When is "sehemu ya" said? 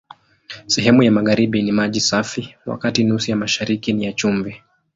0.67-1.11